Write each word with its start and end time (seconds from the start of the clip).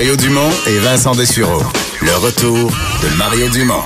Mario 0.00 0.16
Dumont 0.16 0.48
et 0.66 0.78
Vincent 0.78 1.14
Dessureau. 1.14 1.62
Le 2.00 2.14
retour 2.24 2.70
de 3.02 3.18
Mario 3.18 3.50
Dumont. 3.50 3.82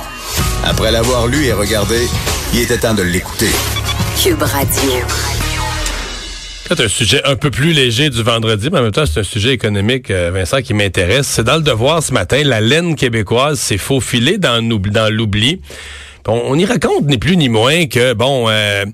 Après 0.63 0.89
l'avoir 0.89 1.27
lu 1.27 1.43
et 1.43 1.51
regardé, 1.51 2.07
il 2.53 2.61
était 2.61 2.77
temps 2.77 2.93
de 2.93 3.03
l'écouter. 3.03 3.49
Cube 4.23 4.41
Radio. 4.41 4.91
C'est 6.69 6.79
un 6.79 6.87
sujet 6.87 7.21
un 7.25 7.35
peu 7.35 7.51
plus 7.51 7.73
léger 7.73 8.09
du 8.09 8.23
vendredi, 8.23 8.69
mais 8.71 8.79
en 8.79 8.83
même 8.83 8.93
temps, 8.93 9.05
c'est 9.05 9.19
un 9.19 9.23
sujet 9.23 9.51
économique, 9.51 10.09
euh, 10.09 10.31
Vincent, 10.33 10.61
qui 10.61 10.73
m'intéresse. 10.73 11.27
C'est 11.27 11.43
dans 11.43 11.57
le 11.57 11.63
devoir 11.63 12.01
ce 12.01 12.13
matin, 12.13 12.41
la 12.45 12.61
laine 12.61 12.95
québécoise 12.95 13.59
s'est 13.59 13.77
faufilée 13.77 14.37
dans, 14.37 14.65
dans 14.65 15.13
l'oubli. 15.13 15.59
On, 16.29 16.41
on, 16.45 16.55
y 16.57 16.63
raconte 16.63 17.07
ni 17.07 17.17
plus 17.17 17.35
ni 17.35 17.49
moins 17.49 17.87
que 17.87 18.13
bon 18.13 18.45
euh, 18.47 18.85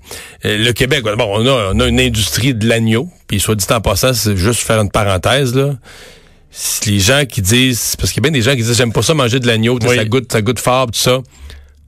le 0.44 0.72
Québec 0.72 1.04
bon 1.04 1.30
on 1.32 1.46
a, 1.46 1.72
on 1.74 1.80
a 1.80 1.88
une 1.88 2.00
industrie 2.02 2.54
de 2.54 2.68
l'agneau 2.68 3.08
puis 3.28 3.40
soit 3.40 3.56
dit 3.56 3.66
en 3.70 3.80
passant 3.80 4.14
c'est 4.14 4.36
juste 4.36 4.60
faire 4.60 4.82
une 4.82 4.92
parenthèse 4.92 5.56
là 5.56 5.76
les 6.86 7.00
gens 7.00 7.24
qui 7.26 7.42
disent 7.42 7.96
parce 7.98 8.12
qu'il 8.12 8.22
y 8.24 8.28
a 8.28 8.30
bien 8.30 8.32
des 8.32 8.42
gens 8.42 8.52
qui 8.52 8.64
disent 8.64 8.76
j'aime 8.76 8.94
pas 8.94 9.02
ça 9.02 9.14
manger 9.14 9.40
de 9.40 9.48
l'agneau 9.48 9.80
ça 9.82 10.06
goûte 10.06 10.32
ça 10.32 10.42
goûte 10.42 10.60
fort 10.60 10.88
tout 10.88 11.00
ça 11.00 11.20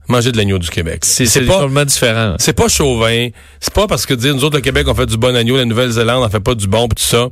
manger 0.08 0.32
de 0.32 0.36
l'agneau 0.36 0.58
du 0.58 0.68
Québec. 0.68 1.04
C'est 1.04 1.46
pas 1.46 1.84
différent. 1.84 2.36
C'est 2.38 2.52
pas 2.52 2.68
chauvin. 2.68 3.28
C'est 3.60 3.72
pas 3.72 3.86
parce 3.86 4.04
que 4.06 4.14
dire 4.14 4.34
nous 4.34 4.44
autres 4.44 4.56
le 4.56 4.62
Québec 4.62 4.86
on 4.88 4.94
fait 4.94 5.06
du 5.06 5.16
bon 5.16 5.34
agneau, 5.34 5.56
la 5.56 5.64
Nouvelle-Zélande 5.64 6.22
on 6.24 6.28
fait 6.28 6.40
pas 6.40 6.54
du 6.54 6.66
bon 6.66 6.88
pis 6.88 6.96
tout 6.96 7.08
ça. 7.08 7.28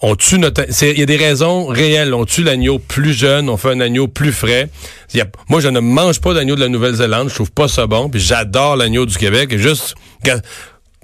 On 0.00 0.14
tue 0.14 0.38
notre. 0.38 0.64
Il 0.82 0.98
y 0.98 1.02
a 1.02 1.06
des 1.06 1.16
raisons 1.16 1.66
réelles. 1.66 2.14
On 2.14 2.24
tue 2.24 2.44
l'agneau 2.44 2.78
plus 2.78 3.12
jeune, 3.12 3.48
on 3.48 3.56
fait 3.56 3.70
un 3.70 3.80
agneau 3.80 4.06
plus 4.06 4.30
frais. 4.30 4.68
Y 5.12 5.22
a, 5.22 5.26
moi, 5.48 5.60
je 5.60 5.68
ne 5.68 5.80
mange 5.80 6.20
pas 6.20 6.34
d'agneau 6.34 6.54
de 6.54 6.60
la 6.60 6.68
Nouvelle-Zélande. 6.68 7.30
Je 7.30 7.34
trouve 7.34 7.50
pas 7.50 7.66
ça 7.66 7.88
bon. 7.88 8.08
Puis 8.08 8.20
j'adore 8.20 8.76
l'agneau 8.76 9.06
du 9.06 9.16
Québec. 9.16 9.52
Et 9.52 9.58
juste. 9.58 9.96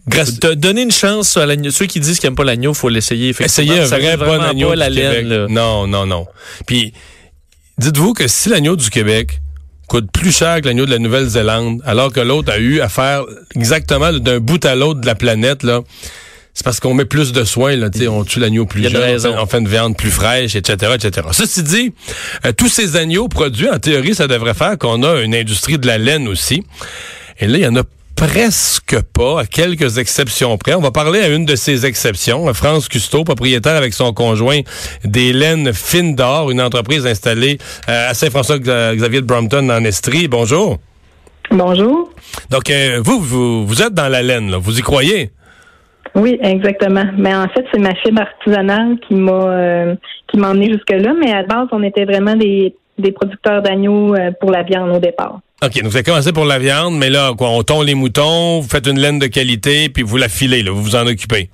Grâce... 0.07 0.39
donner 0.39 0.83
une 0.83 0.91
chance 0.91 1.37
à 1.37 1.47
l'agneau. 1.47 1.71
Ceux 1.71 1.87
qui 1.87 2.01
disent 2.01 2.19
qu'ils 2.19 2.29
n'aiment 2.29 2.37
pas 2.37 2.45
l'agneau, 2.45 2.75
faut 2.75 2.89
l'essayer. 2.89 3.35
Essayer 3.39 3.81
un 3.81 3.85
vrai 3.87 4.17
bon 4.17 4.41
agneau 4.41 4.69
pas 4.71 4.77
la 4.77 4.91
du 4.91 4.97
Québec. 4.97 5.25
laine, 5.25 5.29
là. 5.29 5.47
Non, 5.49 5.87
non, 5.87 6.07
non. 6.07 6.27
Puis, 6.67 6.93
dites-vous 7.79 8.13
que 8.13 8.29
si 8.29 8.49
l'agneau 8.49 8.77
du 8.77 8.91
Québec 8.91 9.41
coûte 9.89 10.11
plus 10.11 10.35
cher 10.35 10.61
que 10.61 10.67
l'agneau 10.67 10.87
de 10.87 10.91
la 10.91 10.99
Nouvelle-Zélande, 10.99 11.81
alors 11.85 12.13
que 12.13 12.21
l'autre 12.21 12.53
a 12.53 12.59
eu 12.59 12.81
à 12.81 12.89
faire 12.89 13.23
exactement 13.55 14.13
d'un 14.13 14.41
bout 14.41 14.65
à 14.65 14.75
l'autre 14.75 15.01
de 15.01 15.07
la 15.07 15.15
planète, 15.15 15.63
là, 15.63 15.81
c'est 16.55 16.65
parce 16.65 16.79
qu'on 16.79 16.95
met 16.95 17.05
plus 17.05 17.33
de 17.33 17.43
soins, 17.43 17.75
là, 17.75 17.89
on 18.09 18.25
tue 18.25 18.39
l'agneau 18.39 18.65
plus 18.65 18.89
jeune, 18.89 19.19
on 19.27 19.47
fait 19.47 19.59
une 19.59 19.69
viande 19.69 19.97
plus 19.97 20.11
fraîche, 20.11 20.55
etc., 20.55 20.93
etc. 20.95 21.27
Ceci 21.33 21.63
dit, 21.65 21.93
euh, 22.47 22.53
tous 22.53 22.69
ces 22.69 22.97
agneaux 22.97 23.27
produits, 23.27 23.69
en 23.69 23.79
théorie, 23.79 24.15
ça 24.15 24.29
devrait 24.29 24.55
faire 24.55 24.79
qu'on 24.79 25.03
a 25.03 25.21
une 25.23 25.35
industrie 25.35 25.79
de 25.79 25.87
la 25.87 25.99
laine 25.99 26.29
aussi. 26.29 26.63
Et 27.41 27.49
là, 27.49 27.59
il 27.59 27.65
y 27.65 27.67
en 27.67 27.75
a 27.75 27.83
presque 28.17 29.01
pas, 29.13 29.41
à 29.41 29.47
quelques 29.47 29.99
exceptions 29.99 30.57
près. 30.59 30.75
On 30.75 30.81
va 30.81 30.91
parler 30.91 31.21
à 31.21 31.29
une 31.29 31.45
de 31.45 31.57
ces 31.57 31.87
exceptions, 31.87 32.53
France 32.55 32.89
Custo, 32.89 33.25
propriétaire 33.25 33.77
avec 33.77 33.95
son 33.95 34.13
conjoint 34.13 34.61
des 35.05 35.33
laines 35.33 35.73
fines 35.73 36.15
d'or, 36.15 36.51
une 36.51 36.61
entreprise 36.61 37.07
installée 37.07 37.59
euh, 37.89 38.11
à 38.11 38.15
Saint-François-Xavier 38.15 39.21
de 39.21 39.27
Brompton 39.27 39.69
en 39.71 39.85
Estrie. 39.85 40.29
Bonjour. 40.29 40.79
Bonjour. 41.51 42.11
Donc, 42.51 42.71
euh, 42.71 43.01
vous, 43.05 43.21
vous, 43.21 43.67
vous 43.67 43.83
êtes 43.83 43.95
dans 43.95 44.09
la 44.09 44.23
laine, 44.23 44.51
là. 44.51 44.59
vous 44.59 44.79
y 44.79 44.83
croyez? 44.83 45.31
Oui, 46.15 46.39
exactement. 46.43 47.05
Mais 47.19 47.35
en 47.35 47.49
fait, 47.49 47.65
c'est 47.73 47.81
ma 47.81 47.95
fibre 47.97 48.23
artisanale 48.23 48.99
qui 49.07 49.15
m'a 49.15 49.33
euh, 49.33 49.95
qui 50.29 50.39
m'a 50.39 50.51
emmené 50.51 50.73
jusque 50.73 50.91
là. 50.91 51.13
Mais 51.19 51.33
à 51.33 51.43
la 51.43 51.47
base, 51.47 51.69
on 51.73 51.83
était 51.83 52.05
vraiment 52.05 52.37
des, 52.37 52.75
des 52.99 53.13
producteurs 53.13 53.63
d'agneaux 53.63 54.15
euh, 54.15 54.31
pour 54.41 54.51
la 54.51 54.63
viande 54.63 54.95
au 54.95 55.01
départ. 55.01 55.41
OK, 55.63 55.75
donc 55.75 55.85
vous 55.85 55.97
avez 55.97 56.03
commencé 56.03 56.33
pour 56.33 56.45
la 56.45 56.59
viande, 56.59 56.97
mais 56.97 57.11
là, 57.11 57.33
quoi, 57.37 57.49
on 57.49 57.63
tombe 57.63 57.85
les 57.85 57.95
moutons, 57.95 58.61
vous 58.61 58.69
faites 58.69 58.87
une 58.87 58.99
laine 58.99 59.19
de 59.19 59.27
qualité, 59.27 59.89
puis 59.89 60.03
vous 60.03 60.17
la 60.17 60.29
filez, 60.29 60.63
là, 60.63 60.73
vous 60.73 60.83
vous 60.83 60.97
en 60.97 61.07
occupez. 61.07 61.49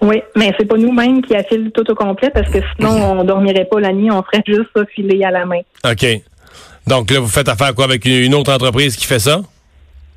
Oui, 0.00 0.20
mais 0.36 0.52
c'est 0.58 0.66
pas 0.66 0.76
nous-mêmes 0.76 1.22
qui 1.22 1.34
affilent 1.34 1.70
tout 1.72 1.88
au 1.90 1.94
complet 1.94 2.30
parce 2.30 2.50
que 2.50 2.58
sinon, 2.76 3.20
on 3.20 3.24
dormirait 3.24 3.66
pas 3.66 3.78
la 3.80 3.92
nuit, 3.92 4.10
on 4.10 4.22
ferait 4.22 4.42
juste 4.46 4.68
ça 4.74 4.84
filer 4.86 5.22
à 5.22 5.30
la 5.30 5.46
main. 5.46 5.60
OK. 5.88 6.06
Donc 6.88 7.10
là, 7.10 7.20
vous 7.20 7.28
faites 7.28 7.48
affaire 7.48 7.74
quoi 7.74 7.84
avec 7.84 8.04
une 8.04 8.34
autre 8.34 8.52
entreprise 8.52 8.96
qui 8.96 9.06
fait 9.06 9.20
ça? 9.20 9.40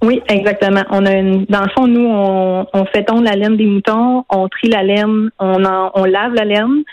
Oui, 0.02 0.22
exactement. 0.28 0.84
On 0.90 1.06
a 1.06 1.14
une, 1.14 1.46
dans 1.46 1.62
le 1.62 1.70
fond, 1.70 1.88
nous, 1.88 2.06
on, 2.08 2.66
on 2.74 2.86
fait 2.86 3.04
tondre 3.04 3.24
la 3.24 3.36
laine 3.36 3.58
des 3.58 3.66
moutons, 3.66 4.26
on 4.30 4.50
trie 4.50 4.70
la 4.70 4.84
laine, 4.84 5.30
on, 5.40 5.64
en, 5.64 5.92
on 5.94 6.06
lave 6.06 6.34
la 6.34 6.46
laine, 6.46 6.84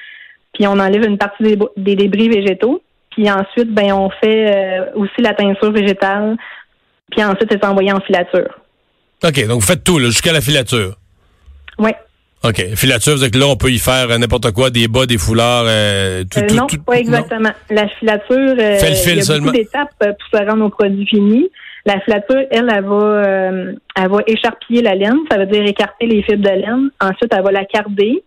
puis 0.52 0.66
on 0.66 0.72
enlève 0.78 1.04
une 1.04 1.18
partie 1.18 1.42
des, 1.42 1.58
des 1.76 1.96
débris 1.96 2.28
végétaux. 2.28 2.82
Puis 3.14 3.30
ensuite, 3.30 3.72
ben, 3.72 3.92
on 3.92 4.10
fait 4.10 4.54
euh, 4.54 4.84
aussi 4.96 5.20
la 5.20 5.34
teinture 5.34 5.70
végétale, 5.72 6.36
puis 7.10 7.22
ensuite, 7.22 7.48
c'est 7.50 7.64
envoyé 7.64 7.92
en 7.92 8.00
filature. 8.00 8.48
OK, 9.24 9.46
donc 9.46 9.60
vous 9.60 9.66
faites 9.66 9.84
tout, 9.84 9.98
jusqu'à 10.00 10.32
la 10.32 10.40
filature. 10.40 10.94
Oui. 11.78 11.90
OK. 12.44 12.74
Filature, 12.74 13.18
c'est 13.18 13.30
que 13.30 13.38
là, 13.38 13.46
on 13.46 13.56
peut 13.56 13.70
y 13.70 13.78
faire 13.78 14.10
euh, 14.10 14.18
n'importe 14.18 14.50
quoi, 14.52 14.70
des 14.70 14.88
bas, 14.88 15.06
des 15.06 15.18
foulards, 15.18 15.64
euh, 15.66 16.24
tout, 16.28 16.40
Euh, 16.40 16.46
tout, 16.48 16.54
non, 16.56 16.66
tout- 16.66 16.82
pas 16.82 16.98
exactement. 16.98 17.50
La 17.70 17.86
filature, 17.88 18.36
euh, 18.58 18.76
Fait 18.78 18.90
le 18.90 18.96
fil 18.96 19.18
il 19.18 19.24
y 19.24 19.30
a 19.30 19.38
beaucoup 19.38 19.52
d'étapes 19.52 19.90
pour 19.98 20.40
se 20.40 20.44
rendre 20.44 20.64
au 20.64 20.70
produit 20.70 21.06
fini. 21.06 21.48
La 21.86 22.00
filature, 22.00 22.40
elle, 22.50 22.68
elle 22.74 22.84
va, 22.84 23.22
elle 23.96 24.10
va 24.10 24.18
écharpiller 24.26 24.82
la 24.82 24.94
laine, 24.94 25.18
ça 25.30 25.36
veut 25.38 25.46
dire 25.46 25.64
écarter 25.66 26.06
les 26.06 26.22
fibres 26.22 26.42
de 26.48 26.54
laine. 26.54 26.90
Ensuite, 27.00 27.32
elle 27.32 27.42
va 27.42 27.50
la 27.52 27.64
carder. 27.64 28.22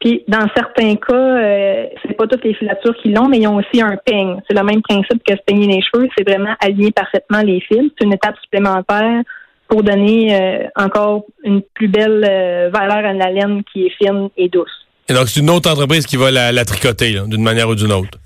Puis, 0.00 0.22
dans 0.28 0.46
certains 0.54 0.94
cas, 0.96 1.14
euh, 1.14 1.86
c'est 2.06 2.14
pas 2.16 2.26
toutes 2.26 2.44
les 2.44 2.52
filatures 2.54 2.94
qui 3.02 3.10
l'ont, 3.10 3.28
mais 3.28 3.38
ils 3.38 3.48
ont 3.48 3.56
aussi 3.56 3.80
un 3.80 3.96
peigne. 4.04 4.36
C'est 4.46 4.56
le 4.56 4.62
même 4.62 4.82
principe 4.82 5.22
que 5.24 5.32
se 5.34 5.42
peigner 5.46 5.66
les 5.66 5.80
cheveux, 5.82 6.06
c'est 6.16 6.28
vraiment 6.28 6.54
aligner 6.60 6.90
parfaitement 6.92 7.40
les 7.42 7.60
fils. 7.60 7.90
C'est 7.98 8.04
une 8.04 8.12
étape 8.12 8.36
supplémentaire 8.42 9.22
pour 9.68 9.82
donner 9.82 10.36
euh, 10.38 10.68
encore 10.76 11.24
une 11.44 11.62
plus 11.74 11.88
belle 11.88 12.24
euh, 12.28 12.68
valeur 12.72 12.98
à 13.04 13.12
la 13.14 13.30
laine 13.30 13.62
qui 13.72 13.86
est 13.86 13.92
fine 13.98 14.28
et 14.36 14.48
douce. 14.48 14.70
Et 15.08 15.14
donc, 15.14 15.28
c'est 15.28 15.40
une 15.40 15.50
autre 15.50 15.70
entreprise 15.70 16.04
qui 16.06 16.16
va 16.16 16.30
la, 16.30 16.52
la 16.52 16.64
tricoter, 16.64 17.20
d'une 17.26 17.42
manière 17.42 17.68
ou 17.68 17.74
d'une 17.74 17.92
autre. 17.92 18.18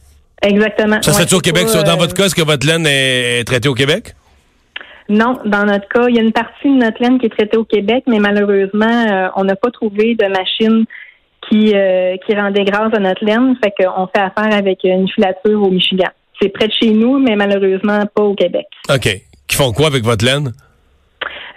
Exactement. 0.42 1.00
Ça 1.02 1.10
Ouais, 1.12 1.16
serait-tu 1.18 1.34
au 1.34 1.38
c'est 1.38 1.52
Québec? 1.52 1.66
pas? 1.72 1.82
Dans 1.84 1.96
votre 1.96 2.14
cas, 2.14 2.24
est-ce 2.26 2.34
que 2.34 2.42
votre 2.42 2.66
laine 2.66 2.86
est 2.86 3.44
traitée 3.44 3.68
au 3.68 3.74
Québec? 3.74 4.14
Non, 5.08 5.38
dans 5.44 5.64
notre 5.64 5.88
cas, 5.88 6.06
il 6.08 6.16
y 6.16 6.18
a 6.18 6.22
une 6.22 6.32
partie 6.32 6.68
de 6.68 6.76
notre 6.82 7.02
laine 7.02 7.18
qui 7.18 7.26
est 7.26 7.30
traitée 7.36 7.56
au 7.56 7.64
Québec, 7.64 8.04
mais 8.06 8.18
malheureusement, 8.18 9.30
on 9.36 9.44
n'a 9.44 9.56
pas 9.56 9.70
trouvé 9.70 10.14
de 10.14 10.26
machine 10.26 10.84
qui, 11.50 11.72
euh, 11.74 12.16
qui 12.26 12.34
rendait 12.34 12.64
grâce 12.64 12.94
à 12.94 12.98
notre 13.00 13.24
laine. 13.24 13.56
Fait 13.62 13.72
qu'on 13.76 14.06
fait 14.06 14.20
affaire 14.22 14.56
avec 14.56 14.78
une 14.84 15.08
filature 15.08 15.62
au 15.62 15.70
Michigan. 15.70 16.08
C'est 16.40 16.48
près 16.48 16.68
de 16.68 16.72
chez 16.72 16.90
nous, 16.90 17.18
mais 17.18 17.36
malheureusement 17.36 18.04
pas 18.14 18.22
au 18.22 18.34
Québec. 18.34 18.66
OK. 18.88 19.08
Qui 19.46 19.56
font 19.56 19.72
quoi 19.72 19.88
avec 19.88 20.04
votre 20.04 20.24
laine? 20.24 20.52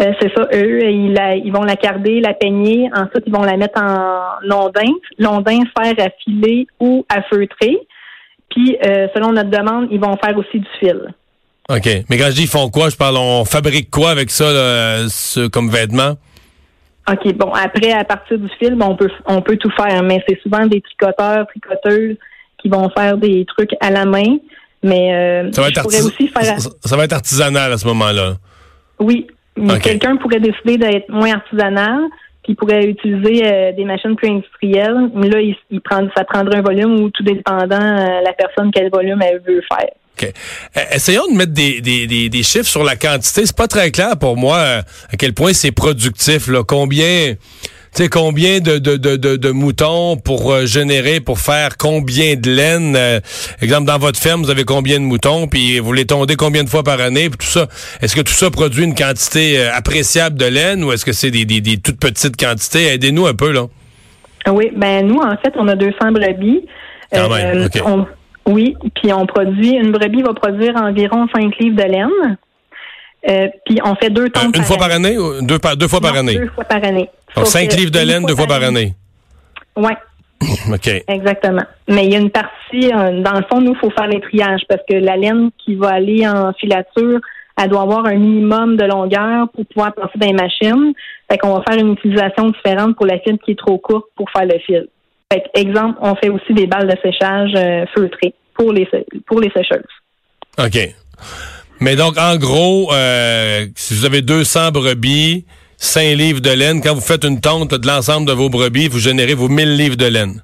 Euh, 0.01 0.11
c'est 0.19 0.33
ça, 0.35 0.47
eux, 0.53 0.89
ils, 0.89 1.13
la- 1.13 1.35
ils 1.35 1.51
vont 1.53 1.61
la 1.63 1.75
carder, 1.75 2.19
la 2.19 2.33
peigner, 2.33 2.89
ensuite 2.95 3.23
ils 3.27 3.31
vont 3.33 3.43
la 3.43 3.55
mettre 3.57 3.79
en 3.79 4.23
londin, 4.41 4.91
londin 5.19 5.59
fer 5.77 5.93
à 5.99 6.09
filer 6.23 6.65
ou 6.79 7.05
à 7.09 7.21
feutrer. 7.21 7.77
Puis, 8.49 8.75
euh, 8.85 9.07
selon 9.15 9.31
notre 9.31 9.49
demande, 9.51 9.87
ils 9.91 9.99
vont 9.99 10.17
faire 10.17 10.35
aussi 10.37 10.59
du 10.59 10.67
fil. 10.79 11.13
OK. 11.69 11.87
Mais 12.09 12.17
quand 12.17 12.25
je 12.25 12.35
dis 12.35 12.43
ils 12.43 12.47
font 12.47 12.69
quoi, 12.69 12.89
je 12.89 12.95
parle, 12.97 13.17
on 13.17 13.45
fabrique 13.45 13.89
quoi 13.91 14.09
avec 14.09 14.31
ça, 14.31 14.51
là, 14.51 15.07
ce- 15.07 15.47
comme 15.47 15.69
vêtement? 15.69 16.15
OK, 17.09 17.33
bon, 17.35 17.51
après, 17.51 17.91
à 17.91 18.03
partir 18.05 18.37
du 18.39 18.49
film, 18.59 18.81
on 18.81 18.95
peut 18.95 19.09
on 19.25 19.41
peut 19.41 19.57
tout 19.57 19.71
faire, 19.71 20.03
mais 20.03 20.23
c'est 20.27 20.39
souvent 20.41 20.65
des 20.67 20.81
tricoteurs, 20.81 21.45
tricoteuses 21.47 22.17
qui 22.59 22.69
vont 22.69 22.89
faire 22.89 23.17
des 23.17 23.45
trucs 23.45 23.71
à 23.81 23.89
la 23.91 24.05
main. 24.05 24.37
Mais 24.83 25.13
euh, 25.13 25.51
Ça 25.51 25.61
va, 25.61 25.67
je 25.67 25.71
être 25.73 25.81
pourrais 25.83 26.01
aussi 26.01 26.27
faire 26.27 26.59
ça, 26.59 26.69
ça 26.83 26.97
va 26.97 27.03
être 27.05 27.13
artisanal 27.13 27.71
à 27.71 27.77
ce 27.77 27.87
moment-là. 27.87 28.33
oui. 28.99 29.27
Quelqu'un 29.83 30.15
pourrait 30.15 30.39
décider 30.39 30.77
d'être 30.77 31.09
moins 31.09 31.33
artisanal, 31.33 31.99
puis 32.43 32.55
pourrait 32.55 32.85
utiliser 32.85 33.45
euh, 33.45 33.71
des 33.73 33.85
machines 33.85 34.15
plus 34.15 34.29
industrielles. 34.29 35.11
Mais 35.13 35.29
là, 35.29 35.39
il, 35.41 35.55
il 35.69 35.79
prend, 35.79 36.07
ça 36.15 36.23
prendrait 36.23 36.57
un 36.57 36.61
volume 36.61 36.99
ou 37.01 37.09
tout 37.11 37.23
dépendant 37.23 37.79
euh, 37.79 38.21
la 38.23 38.33
personne 38.33 38.71
quel 38.73 38.89
volume 38.89 39.21
elle 39.21 39.41
veut 39.45 39.61
faire. 39.71 39.91
Euh, 40.77 40.81
essayons 40.91 41.27
de 41.31 41.35
mettre 41.35 41.53
des, 41.53 41.81
des, 41.81 42.07
des, 42.07 42.29
des 42.29 42.43
chiffres 42.43 42.69
sur 42.69 42.83
la 42.83 42.95
quantité. 42.95 43.45
C'est 43.45 43.55
pas 43.55 43.67
très 43.67 43.91
clair 43.91 44.17
pour 44.17 44.37
moi 44.37 44.57
euh, 44.57 44.81
à 45.11 45.17
quel 45.17 45.33
point 45.33 45.53
c'est 45.53 45.71
productif. 45.71 46.47
Là. 46.47 46.63
Combien, 46.63 47.35
sais, 47.91 48.09
combien 48.09 48.59
de, 48.59 48.77
de, 48.79 48.97
de, 48.97 49.15
de, 49.15 49.49
moutons 49.51 50.17
pour 50.17 50.51
euh, 50.51 50.65
générer, 50.65 51.19
pour 51.19 51.39
faire 51.39 51.77
combien 51.77 52.35
de 52.35 52.49
laine? 52.51 52.95
euh, 52.95 53.19
exemple, 53.61 53.85
dans 53.85 53.99
votre 53.99 54.19
ferme, 54.19 54.43
vous 54.43 54.49
avez 54.49 54.63
combien 54.63 54.99
de 54.99 55.05
moutons, 55.05 55.47
puis 55.47 55.79
vous 55.79 55.93
les 55.93 56.05
tondez 56.05 56.35
combien 56.35 56.63
de 56.63 56.69
fois 56.69 56.83
par 56.83 56.99
année, 57.01 57.29
puis 57.29 57.37
tout 57.45 57.51
ça. 57.51 57.67
Est-ce 58.01 58.15
que 58.15 58.21
tout 58.21 58.33
ça 58.33 58.49
produit 58.49 58.83
une 58.83 58.95
quantité 58.95 59.59
euh, 59.59 59.73
appréciable 59.75 60.37
de 60.37 60.45
laine 60.45 60.83
ou 60.83 60.91
est-ce 60.91 61.05
que 61.05 61.13
c'est 61.13 61.31
des, 61.31 61.45
des, 61.45 61.61
des 61.61 61.77
toutes 61.77 61.99
petites 61.99 62.35
quantités? 62.37 62.87
Aidez-nous 62.87 63.27
un 63.27 63.33
peu, 63.35 63.51
là. 63.51 63.67
Oui, 64.47 64.71
ben 64.75 65.07
nous, 65.07 65.19
en 65.19 65.37
fait, 65.37 65.53
on 65.55 65.67
a 65.69 65.75
200 65.75 66.11
brebis. 66.11 66.65
Quand 67.13 67.29
même, 67.29 67.65
OK. 67.65 67.81
on- 67.85 68.07
oui, 68.45 68.75
puis 68.95 69.13
on 69.13 69.25
produit, 69.25 69.71
une 69.71 69.91
brebis 69.91 70.21
va 70.21 70.33
produire 70.33 70.75
environ 70.75 71.27
5 71.33 71.57
livres 71.59 71.77
de 71.77 71.83
laine. 71.83 72.37
Euh, 73.29 73.47
puis 73.65 73.79
on 73.85 73.95
fait 73.95 74.09
deux 74.09 74.25
Euh, 74.25 74.29
tonnes 74.29 74.51
une 74.53 74.63
fois 74.63 74.77
par 74.77 74.91
année 74.91 75.17
ou 75.17 75.41
deux, 75.41 75.59
par, 75.59 75.77
deux 75.77 75.87
fois 75.87 76.01
par 76.01 76.15
année? 76.15 76.35
Deux 76.35 76.49
fois 76.49 76.65
par 76.65 76.83
année. 76.83 77.09
Donc, 77.35 77.45
Sauf 77.45 77.47
5 77.47 77.69
que 77.69 77.75
livres 77.77 77.91
de 77.91 77.99
laine 77.99 78.25
deux 78.25 78.35
fois 78.35 78.47
par 78.47 78.61
année. 78.61 78.93
Oui, 79.77 79.91
OK. 80.73 80.89
exactement. 81.07 81.63
Mais 81.87 82.05
il 82.05 82.11
y 82.11 82.15
a 82.15 82.19
une 82.19 82.29
partie, 82.31 82.91
euh, 82.93 83.21
dans 83.21 83.33
le 83.33 83.45
fond, 83.49 83.61
nous, 83.61 83.73
il 83.73 83.79
faut 83.79 83.89
faire 83.91 84.07
les 84.07 84.19
triages 84.19 84.61
parce 84.67 84.81
que 84.89 84.95
la 84.95 85.15
laine 85.15 85.49
qui 85.63 85.75
va 85.75 85.91
aller 85.91 86.27
en 86.27 86.51
filature, 86.53 87.19
elle 87.57 87.69
doit 87.69 87.83
avoir 87.83 88.05
un 88.07 88.15
minimum 88.15 88.75
de 88.75 88.83
longueur 88.83 89.47
pour 89.53 89.65
pouvoir 89.67 89.93
passer 89.93 90.17
dans 90.17 90.27
les 90.27 90.33
machines. 90.33 90.93
Fait 91.31 91.37
qu'on 91.37 91.53
va 91.53 91.63
faire 91.67 91.79
une 91.79 91.93
utilisation 91.93 92.49
différente 92.49 92.95
pour 92.97 93.05
la 93.05 93.19
fibre 93.19 93.39
qui 93.45 93.51
est 93.51 93.59
trop 93.59 93.77
courte 93.77 94.07
pour 94.15 94.29
faire 94.31 94.45
le 94.45 94.59
fil. 94.59 94.87
Fait 95.33 95.43
exemple, 95.55 95.97
on 96.01 96.15
fait 96.15 96.29
aussi 96.29 96.53
des 96.53 96.67
balles 96.67 96.87
de 96.87 96.95
séchage 97.01 97.51
euh, 97.55 97.85
feutrées 97.95 98.35
pour 98.53 98.71
les 98.71 98.87
pour 99.25 99.41
les 99.41 99.49
sécheuses. 99.49 99.81
OK. 100.59 100.77
Mais 101.79 101.95
donc, 101.95 102.17
en 102.17 102.37
gros, 102.37 102.93
euh, 102.93 103.65
si 103.75 103.95
vous 103.95 104.05
avez 104.05 104.21
200 104.21 104.71
brebis, 104.71 105.45
5 105.77 106.01
livres 106.15 106.39
de 106.39 106.51
laine, 106.51 106.81
quand 106.81 106.93
vous 106.93 107.01
faites 107.01 107.25
une 107.25 107.41
tonte 107.41 107.73
de 107.73 107.87
l'ensemble 107.87 108.27
de 108.27 108.33
vos 108.33 108.49
brebis, 108.49 108.87
vous 108.87 108.99
générez 108.99 109.33
vos 109.33 109.49
1000 109.49 109.75
livres 109.75 109.97
de 109.97 110.05
laine. 110.05 110.43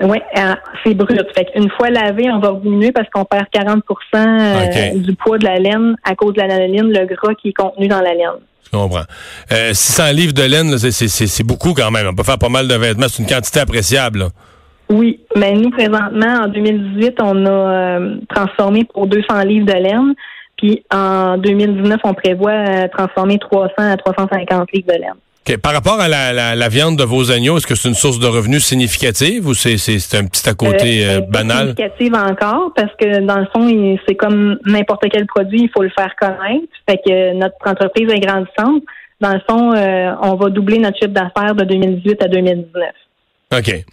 Oui, 0.00 0.18
euh, 0.38 0.54
c'est 0.84 0.94
brut. 0.94 1.26
Fait 1.34 1.48
une 1.56 1.70
fois 1.70 1.90
lavé, 1.90 2.30
on 2.30 2.38
va 2.38 2.52
diminuer 2.52 2.92
parce 2.92 3.08
qu'on 3.10 3.24
perd 3.24 3.46
40% 3.52 5.02
du 5.02 5.14
poids 5.16 5.38
de 5.38 5.44
la 5.44 5.58
laine 5.58 5.96
à 6.04 6.14
cause 6.14 6.34
de 6.34 6.40
la 6.40 6.66
laine, 6.66 6.92
le 6.92 7.06
gras 7.06 7.34
qui 7.34 7.48
est 7.48 7.52
contenu 7.52 7.88
dans 7.88 8.00
la 8.00 8.14
laine. 8.14 8.40
Je 8.72 8.78
comprends. 8.78 9.04
600 9.50 10.12
livres 10.12 10.32
de 10.32 10.42
laine, 10.42 10.76
c'est 10.78 11.46
beaucoup 11.46 11.72
quand 11.72 11.90
même. 11.90 12.08
On 12.08 12.14
peut 12.14 12.24
faire 12.24 12.38
pas 12.38 12.48
mal 12.48 12.68
de 12.68 12.74
vêtements. 12.74 13.06
C'est 13.08 13.22
une 13.22 13.28
quantité 13.28 13.60
appréciable. 13.60 14.30
Oui, 14.88 15.20
mais 15.34 15.52
nous, 15.52 15.70
présentement, 15.70 16.44
en 16.44 16.48
2018, 16.48 17.14
on 17.20 17.46
a 17.46 17.50
euh, 17.50 18.16
transformé 18.28 18.84
pour 18.84 19.06
200 19.06 19.42
livres 19.42 19.66
de 19.66 19.72
laine. 19.72 20.14
Puis 20.56 20.84
en 20.92 21.36
2019, 21.38 22.00
on 22.04 22.14
prévoit 22.14 22.52
euh, 22.52 22.88
transformer 22.96 23.38
300 23.38 23.72
à 23.78 23.96
350 23.96 24.72
livres 24.72 24.86
de 24.86 24.92
laine. 24.92 25.25
Par 25.62 25.72
rapport 25.72 26.00
à 26.00 26.08
la, 26.08 26.68
viande 26.68 26.96
de 26.96 27.04
vos 27.04 27.30
agneaux, 27.30 27.56
est-ce 27.56 27.66
que 27.66 27.74
c'est 27.74 27.88
une 27.88 27.94
source 27.94 28.18
de 28.18 28.26
revenus 28.26 28.64
significative 28.64 29.46
ou 29.46 29.54
c'est, 29.54 29.74
un 30.14 30.26
petit 30.26 30.48
à 30.48 30.54
côté 30.54 31.06
euh, 31.06 31.20
banal? 31.20 31.74
Significative 31.76 32.14
encore 32.14 32.72
parce 32.74 32.92
que 33.00 33.20
dans 33.20 33.38
le 33.38 33.46
fond, 33.54 33.98
c'est 34.06 34.14
comme 34.14 34.58
n'importe 34.64 35.04
quel 35.10 35.26
produit, 35.26 35.62
il 35.62 35.70
faut 35.74 35.82
le 35.82 35.90
faire 35.96 36.14
connaître. 36.20 36.66
Fait 36.88 36.98
que 37.04 37.34
notre 37.34 37.56
entreprise 37.64 38.10
est 38.12 38.20
grandissante. 38.20 38.82
Dans 39.20 39.32
le 39.32 39.40
fond, 39.48 39.72
on 40.22 40.34
va 40.34 40.50
doubler 40.50 40.78
notre 40.78 40.98
chiffre 40.98 41.12
d'affaires 41.12 41.54
de 41.54 41.64
2018 41.64 42.22
à 42.22 42.28
2019. 42.28 42.90
OK. 43.52 43.84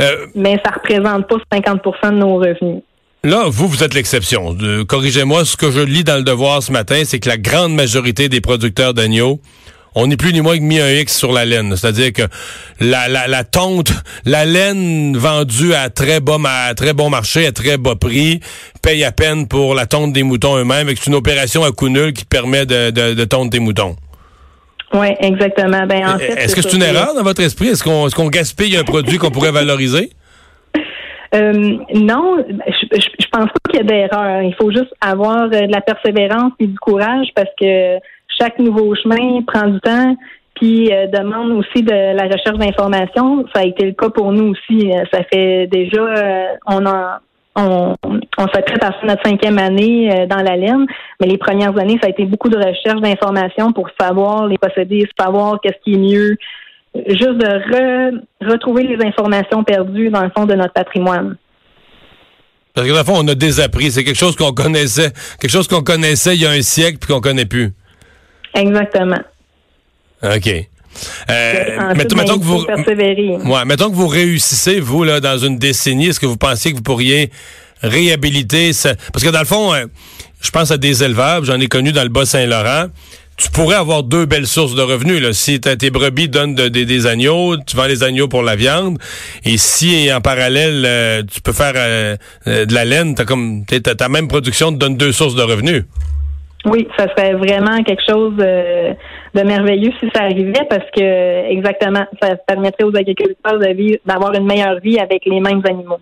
Euh, 0.00 0.26
Mais 0.34 0.60
ça 0.64 0.72
représente 0.72 1.26
pas 1.28 1.36
50% 1.52 2.10
de 2.10 2.16
nos 2.16 2.36
revenus. 2.36 2.82
Là, 3.22 3.44
vous, 3.48 3.68
vous 3.68 3.84
êtes 3.84 3.94
l'exception. 3.94 4.56
Corrigez-moi, 4.88 5.44
ce 5.44 5.56
que 5.56 5.70
je 5.70 5.80
lis 5.80 6.04
dans 6.04 6.16
le 6.16 6.22
devoir 6.22 6.62
ce 6.62 6.72
matin, 6.72 7.02
c'est 7.04 7.18
que 7.18 7.28
la 7.28 7.36
grande 7.36 7.74
majorité 7.74 8.28
des 8.28 8.40
producteurs 8.40 8.94
d'agneaux, 8.94 9.40
on 9.94 10.06
n'est 10.06 10.16
plus 10.16 10.32
ni 10.32 10.40
moins 10.40 10.56
que 10.56 10.62
mis 10.62 10.80
un 10.80 10.90
X 10.90 11.16
sur 11.16 11.32
la 11.32 11.44
laine. 11.44 11.76
C'est-à-dire 11.76 12.12
que 12.12 12.22
la, 12.80 13.08
la, 13.08 13.26
la 13.26 13.44
tonte, 13.44 13.92
la 14.24 14.44
laine 14.44 15.16
vendue 15.16 15.74
à 15.74 15.90
très 15.90 16.20
bas, 16.20 16.38
à 16.44 16.74
très 16.74 16.92
bon 16.92 17.10
marché, 17.10 17.46
à 17.46 17.52
très 17.52 17.76
bas 17.76 17.96
prix, 17.96 18.40
paye 18.82 19.04
à 19.04 19.12
peine 19.12 19.48
pour 19.48 19.74
la 19.74 19.86
tonte 19.86 20.12
des 20.12 20.22
moutons 20.22 20.56
eux-mêmes. 20.56 20.88
C'est 20.88 21.06
une 21.06 21.14
opération 21.14 21.64
à 21.64 21.72
coût 21.72 21.88
nul 21.88 22.12
qui 22.12 22.24
permet 22.24 22.66
de, 22.66 22.90
de, 22.90 23.14
de 23.14 23.24
tondre 23.24 23.50
des 23.50 23.60
moutons. 23.60 23.96
Oui, 24.92 25.08
exactement. 25.20 25.86
Ben, 25.86 26.08
en 26.08 26.18
fait, 26.18 26.32
Est-ce 26.32 26.56
que 26.56 26.62
c'est 26.62 26.76
une 26.76 26.82
erreur 26.82 27.14
dans 27.14 27.22
votre 27.22 27.42
esprit? 27.42 27.68
Est-ce 27.68 27.84
qu'on 27.84 28.08
est 28.08 28.14
qu'on 28.14 28.28
gaspille 28.28 28.76
un 28.76 28.84
produit 28.84 29.18
qu'on 29.18 29.30
pourrait 29.30 29.52
valoriser? 29.52 30.10
Euh, 31.32 31.52
non, 31.94 32.44
je, 32.66 32.86
je, 32.90 33.26
pense 33.30 33.44
pas 33.44 33.70
qu'il 33.70 33.76
y 33.76 33.82
a 33.82 33.84
d'erreur. 33.84 34.42
Il 34.42 34.52
faut 34.60 34.72
juste 34.72 34.92
avoir 35.00 35.44
euh, 35.44 35.60
de 35.60 35.70
la 35.72 35.80
persévérance 35.80 36.50
et 36.58 36.66
du 36.66 36.76
courage 36.76 37.28
parce 37.36 37.50
que 37.56 37.98
chaque 38.40 38.58
nouveau 38.58 38.94
chemin 38.94 39.42
prend 39.46 39.68
du 39.68 39.80
temps 39.80 40.16
puis 40.54 40.92
euh, 40.92 41.06
demande 41.06 41.52
aussi 41.52 41.82
de 41.82 42.14
la 42.14 42.24
recherche 42.24 42.58
d'informations. 42.58 43.46
Ça 43.54 43.60
a 43.60 43.64
été 43.64 43.86
le 43.86 43.92
cas 43.92 44.10
pour 44.10 44.32
nous 44.32 44.52
aussi. 44.52 44.90
Ça 45.12 45.20
fait 45.32 45.66
déjà, 45.68 46.56
on 46.66 46.84
a 46.86 47.20
on, 47.56 47.94
on 48.38 48.46
s'apprête 48.48 48.82
à 48.82 48.92
faire 48.92 49.04
notre 49.04 49.22
cinquième 49.24 49.58
année 49.58 50.10
euh, 50.12 50.26
dans 50.26 50.42
la 50.42 50.56
laine, 50.56 50.86
mais 51.20 51.26
les 51.26 51.38
premières 51.38 51.76
années, 51.78 51.98
ça 52.00 52.06
a 52.06 52.10
été 52.10 52.24
beaucoup 52.24 52.48
de 52.48 52.56
recherche 52.56 53.00
d'informations 53.00 53.72
pour 53.72 53.88
savoir 54.00 54.46
les 54.46 54.58
posséder, 54.58 55.08
savoir 55.18 55.60
qu'est-ce 55.60 55.82
qui 55.84 55.94
est 55.94 55.98
mieux, 55.98 56.36
juste 57.08 57.38
de 57.38 58.20
retrouver 58.48 58.84
les 58.84 59.04
informations 59.04 59.64
perdues 59.64 60.10
dans 60.10 60.22
le 60.22 60.30
fond 60.36 60.46
de 60.46 60.54
notre 60.54 60.72
patrimoine. 60.72 61.36
Parce 62.74 62.86
que 62.86 62.92
dans 62.92 62.98
le 63.00 63.04
fond, 63.04 63.16
on 63.18 63.28
a 63.28 63.34
désappris. 63.34 63.90
C'est 63.90 64.04
quelque 64.04 64.18
chose 64.18 64.36
qu'on 64.36 64.52
connaissait, 64.52 65.10
quelque 65.40 65.50
chose 65.50 65.66
qu'on 65.66 65.82
connaissait 65.82 66.36
il 66.36 66.42
y 66.42 66.46
a 66.46 66.50
un 66.50 66.62
siècle 66.62 66.98
puis 67.00 67.12
qu'on 67.12 67.20
connaît 67.20 67.44
plus. 67.44 67.72
Exactement. 68.54 69.20
OK. 70.22 70.66
Euh, 71.30 71.94
mettons, 71.94 72.38
que 72.38 72.44
vous, 72.44 72.64
ouais, 72.64 73.64
mettons 73.64 73.90
que 73.90 73.94
vous 73.94 74.08
réussissez, 74.08 74.80
vous, 74.80 75.04
là, 75.04 75.20
dans 75.20 75.38
une 75.38 75.58
décennie, 75.58 76.08
est-ce 76.08 76.20
que 76.20 76.26
vous 76.26 76.36
pensiez 76.36 76.72
que 76.72 76.76
vous 76.76 76.82
pourriez 76.82 77.30
réhabiliter 77.82 78.72
ça? 78.72 78.94
Parce 79.12 79.24
que 79.24 79.30
dans 79.30 79.38
le 79.38 79.46
fond, 79.46 79.72
euh, 79.72 79.86
je 80.40 80.50
pense 80.50 80.70
à 80.70 80.76
des 80.76 81.02
éleveurs, 81.02 81.44
j'en 81.44 81.60
ai 81.60 81.68
connu 81.68 81.92
dans 81.92 82.02
le 82.02 82.08
Bas-Saint-Laurent. 82.08 82.86
Tu 83.36 83.50
pourrais 83.50 83.76
avoir 83.76 84.02
deux 84.02 84.26
belles 84.26 84.46
sources 84.46 84.74
de 84.74 84.82
revenus. 84.82 85.22
Là. 85.22 85.32
Si 85.32 85.58
tes 85.60 85.90
brebis 85.90 86.28
donnent 86.28 86.54
des 86.54 87.06
agneaux, 87.06 87.56
tu 87.56 87.74
vends 87.74 87.86
les 87.86 88.02
agneaux 88.02 88.28
pour 88.28 88.42
la 88.42 88.54
viande. 88.54 88.98
Et 89.46 89.56
si 89.56 90.12
en 90.12 90.20
parallèle, 90.20 90.84
euh, 90.84 91.22
tu 91.22 91.40
peux 91.40 91.54
faire 91.54 91.72
euh, 91.76 92.16
de 92.46 92.74
la 92.74 92.84
laine, 92.84 93.14
t'as 93.14 93.24
comme 93.24 93.64
ta 93.64 94.08
même 94.10 94.28
production 94.28 94.72
te 94.72 94.76
donne 94.76 94.98
deux 94.98 95.12
sources 95.12 95.36
de 95.36 95.42
revenus. 95.42 95.84
Oui, 96.66 96.86
ça 96.96 97.06
serait 97.08 97.34
vraiment 97.34 97.82
quelque 97.82 98.02
chose 98.06 98.34
de, 98.36 99.42
merveilleux 99.42 99.92
si 99.98 100.10
ça 100.14 100.24
arrivait 100.24 100.66
parce 100.68 100.84
que 100.94 101.50
exactement, 101.50 102.04
ça 102.20 102.36
permettrait 102.36 102.84
aux 102.84 102.94
agriculteurs 102.94 103.58
d'avoir 104.04 104.34
une 104.34 104.44
meilleure 104.44 104.78
vie 104.80 104.98
avec 104.98 105.24
les 105.24 105.40
mêmes 105.40 105.62
animaux. 105.64 106.00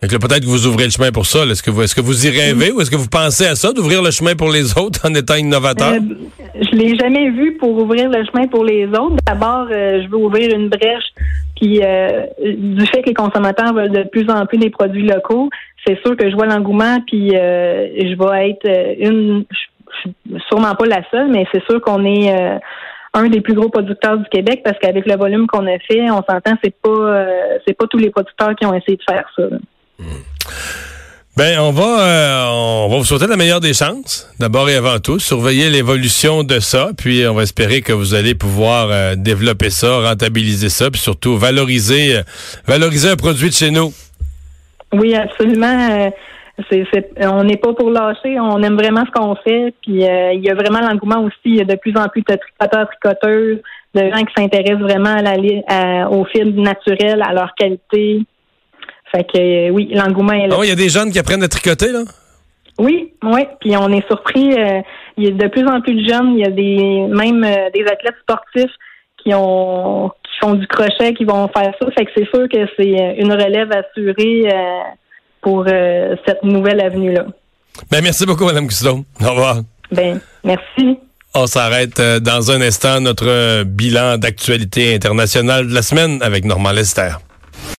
peut-être 0.00 0.40
que 0.40 0.46
vous 0.46 0.66
ouvrez 0.68 0.84
le 0.84 0.90
chemin 0.90 1.10
pour 1.10 1.26
ça. 1.26 1.44
Est-ce 1.44 1.62
que 1.62 1.72
vous 1.72 1.82
est-ce 1.82 1.94
que 1.96 2.00
vous 2.00 2.26
y 2.26 2.30
rêvez 2.30 2.70
ou 2.70 2.80
est-ce 2.80 2.90
que 2.90 2.96
vous 2.96 3.08
pensez 3.08 3.46
à 3.46 3.56
ça, 3.56 3.72
d'ouvrir 3.72 4.00
le 4.00 4.12
chemin 4.12 4.36
pour 4.36 4.50
les 4.50 4.78
autres 4.78 5.00
en 5.04 5.14
étant 5.14 5.34
innovateur? 5.34 5.94
Euh, 5.94 6.00
je 6.54 6.76
l'ai 6.76 6.96
jamais 6.96 7.30
vu 7.30 7.56
pour 7.56 7.70
ouvrir 7.70 8.08
le 8.10 8.24
chemin 8.26 8.46
pour 8.46 8.64
les 8.64 8.86
autres. 8.86 9.16
D'abord, 9.26 9.66
euh, 9.72 10.02
je 10.04 10.08
veux 10.08 10.18
ouvrir 10.18 10.54
une 10.54 10.68
brèche 10.68 11.12
puis 11.60 11.80
euh, 11.82 12.26
du 12.40 12.86
fait 12.86 13.02
que 13.02 13.08
les 13.08 13.14
consommateurs 13.14 13.72
veulent 13.74 13.90
de 13.90 14.04
plus 14.04 14.28
en 14.30 14.46
plus 14.46 14.58
des 14.58 14.70
produits 14.70 15.06
locaux, 15.06 15.48
c'est 15.86 15.98
sûr 16.04 16.16
que 16.16 16.30
je 16.30 16.34
vois 16.34 16.46
l'engouement, 16.46 16.98
puis 17.06 17.36
euh, 17.36 17.88
je 17.96 18.16
vais 18.16 18.50
être 18.50 18.68
euh, 18.68 18.94
une, 18.98 19.44
sûrement 20.48 20.74
pas 20.74 20.86
la 20.86 21.02
seule, 21.10 21.28
mais 21.28 21.46
c'est 21.52 21.64
sûr 21.64 21.80
qu'on 21.80 22.04
est 22.04 22.32
un 23.14 23.28
des 23.28 23.40
plus 23.40 23.54
gros 23.54 23.68
producteurs 23.68 24.18
du 24.18 24.28
Québec 24.30 24.60
parce 24.64 24.78
qu'avec 24.78 25.06
le 25.06 25.16
volume 25.16 25.46
qu'on 25.46 25.66
a 25.66 25.78
fait, 25.78 26.10
on 26.10 26.22
s'entend, 26.22 26.56
c'est 26.62 26.74
pas 26.80 27.26
c'est 27.66 27.74
pas 27.74 27.86
tous 27.88 27.98
les 27.98 28.10
producteurs 28.10 28.54
qui 28.54 28.66
ont 28.66 28.74
essayé 28.74 28.96
de 28.96 29.02
faire 29.08 29.28
ça. 29.34 29.44
Ben, 31.38 31.60
on 31.60 31.70
va, 31.70 32.50
on 32.50 32.88
va 32.88 32.96
vous 32.96 33.04
souhaiter 33.04 33.28
la 33.28 33.36
meilleure 33.36 33.60
des 33.60 33.72
chances, 33.72 34.28
d'abord 34.40 34.68
et 34.68 34.74
avant 34.74 34.98
tout. 34.98 35.20
Surveiller 35.20 35.70
l'évolution 35.70 36.42
de 36.42 36.58
ça, 36.58 36.88
puis 36.98 37.24
on 37.28 37.34
va 37.34 37.44
espérer 37.44 37.80
que 37.80 37.92
vous 37.92 38.16
allez 38.16 38.34
pouvoir 38.34 39.16
développer 39.16 39.70
ça, 39.70 40.00
rentabiliser 40.00 40.68
ça, 40.68 40.90
puis 40.90 41.00
surtout 41.00 41.36
valoriser, 41.36 42.22
valoriser 42.66 43.10
un 43.10 43.14
produit 43.14 43.50
de 43.50 43.54
chez 43.54 43.70
nous. 43.70 43.92
Oui, 44.92 45.14
absolument. 45.14 46.10
Euh, 46.72 46.84
on 47.20 47.44
n'est 47.44 47.56
pas 47.56 47.72
pour 47.72 47.90
lâcher, 47.90 48.40
on 48.40 48.60
aime 48.64 48.76
vraiment 48.76 49.04
ce 49.06 49.12
qu'on 49.12 49.36
fait. 49.36 49.72
Puis 49.82 50.04
euh, 50.08 50.32
il 50.32 50.44
y 50.44 50.50
a 50.50 50.54
vraiment 50.54 50.80
l'engouement 50.80 51.22
aussi. 51.22 51.36
Il 51.44 51.56
y 51.56 51.60
a 51.60 51.64
de 51.64 51.76
plus 51.76 51.96
en 51.96 52.08
plus 52.08 52.22
de 52.22 52.34
tricoteurs, 52.34 52.88
de 53.94 54.00
gens 54.00 54.24
qui 54.24 54.34
s'intéressent 54.36 54.80
vraiment 54.80 55.14
à 55.14 55.22
la, 55.22 56.10
aux 56.10 56.24
fils 56.24 56.52
naturels, 56.56 57.22
à 57.22 57.32
leur 57.32 57.54
qualité. 57.54 58.22
Fait 59.12 59.24
que 59.24 59.38
euh, 59.38 59.70
oui, 59.70 59.90
l'engouement 59.92 60.32
est 60.32 60.48
là. 60.48 60.56
Ah 60.58 60.64
il 60.64 60.68
y 60.68 60.72
a 60.72 60.76
des 60.76 60.88
jeunes 60.88 61.10
qui 61.10 61.18
apprennent 61.18 61.42
à 61.42 61.48
tricoter, 61.48 61.92
là? 61.92 62.02
Oui, 62.78 63.12
oui. 63.24 63.40
Puis 63.60 63.76
on 63.76 63.90
est 63.90 64.06
surpris. 64.06 64.54
il 65.16 65.24
y 65.24 65.26
a 65.26 65.30
de 65.30 65.48
plus 65.48 65.66
en 65.66 65.80
plus 65.80 65.94
de 65.94 66.08
jeunes. 66.08 66.34
Il 66.34 66.40
y 66.40 66.44
a 66.44 66.50
des 66.50 67.06
même 67.08 67.40
des 67.74 67.84
athlètes 67.86 68.14
sportifs 68.22 68.70
qui 69.24 69.34
ont 69.34 70.12
font 70.40 70.54
du 70.54 70.66
crochet, 70.66 71.14
qui 71.14 71.24
vont 71.24 71.48
faire 71.48 71.72
ça. 71.80 71.86
Fait 71.96 72.04
que 72.04 72.10
c'est 72.16 72.28
sûr 72.28 72.48
que 72.48 72.66
c'est 72.76 73.16
une 73.18 73.32
relève 73.32 73.70
assurée 73.72 74.48
euh, 74.52 74.80
pour 75.40 75.64
euh, 75.66 76.16
cette 76.26 76.42
nouvelle 76.42 76.80
avenue-là. 76.80 77.26
Ben, 77.90 78.02
merci 78.02 78.26
beaucoup, 78.26 78.44
Mme 78.44 78.66
Cousteau. 78.66 79.04
Au 79.20 79.30
revoir. 79.30 79.58
Ben, 79.92 80.20
merci. 80.44 80.98
On 81.34 81.46
s'arrête 81.46 82.00
euh, 82.00 82.20
dans 82.20 82.50
un 82.50 82.60
instant 82.60 83.00
notre 83.00 83.62
bilan 83.64 84.18
d'actualité 84.18 84.94
internationale 84.94 85.68
de 85.68 85.74
la 85.74 85.82
semaine 85.82 86.20
avec 86.22 86.44
Normand 86.44 86.72
Lester. 86.72 87.10